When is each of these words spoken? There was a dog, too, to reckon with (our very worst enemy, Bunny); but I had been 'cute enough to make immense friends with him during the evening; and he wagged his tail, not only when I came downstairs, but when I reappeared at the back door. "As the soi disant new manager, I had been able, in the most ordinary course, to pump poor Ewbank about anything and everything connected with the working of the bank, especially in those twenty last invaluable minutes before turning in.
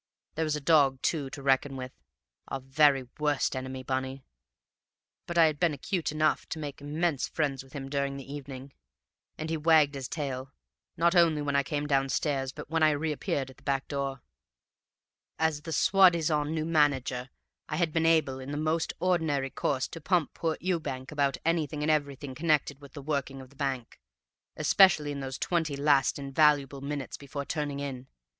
There 0.33 0.45
was 0.45 0.55
a 0.55 0.59
dog, 0.61 0.99
too, 1.03 1.29
to 1.29 1.43
reckon 1.43 1.77
with 1.77 1.91
(our 2.47 2.59
very 2.59 3.07
worst 3.19 3.55
enemy, 3.55 3.83
Bunny); 3.83 4.23
but 5.27 5.37
I 5.37 5.45
had 5.45 5.59
been 5.59 5.77
'cute 5.77 6.11
enough 6.11 6.49
to 6.49 6.57
make 6.57 6.81
immense 6.81 7.27
friends 7.27 7.63
with 7.63 7.73
him 7.73 7.87
during 7.87 8.17
the 8.17 8.25
evening; 8.33 8.73
and 9.37 9.51
he 9.51 9.57
wagged 9.57 9.93
his 9.93 10.07
tail, 10.07 10.53
not 10.97 11.13
only 11.13 11.39
when 11.39 11.55
I 11.55 11.61
came 11.61 11.85
downstairs, 11.85 12.51
but 12.51 12.67
when 12.67 12.81
I 12.81 12.89
reappeared 12.89 13.51
at 13.51 13.57
the 13.57 13.61
back 13.63 13.87
door. 13.87 14.23
"As 15.37 15.61
the 15.61 15.71
soi 15.71 16.09
disant 16.09 16.49
new 16.49 16.65
manager, 16.65 17.29
I 17.69 17.75
had 17.75 17.93
been 17.93 18.07
able, 18.07 18.39
in 18.39 18.49
the 18.49 18.57
most 18.57 18.93
ordinary 18.99 19.51
course, 19.51 19.87
to 19.89 20.01
pump 20.01 20.33
poor 20.33 20.57
Ewbank 20.61 21.11
about 21.11 21.37
anything 21.45 21.83
and 21.83 21.91
everything 21.91 22.33
connected 22.33 22.81
with 22.81 22.93
the 22.93 23.03
working 23.03 23.39
of 23.39 23.51
the 23.51 23.55
bank, 23.55 23.99
especially 24.57 25.11
in 25.11 25.19
those 25.19 25.37
twenty 25.37 25.75
last 25.75 26.17
invaluable 26.17 26.81
minutes 26.81 27.17
before 27.17 27.45
turning 27.45 27.79
in. 27.79 28.07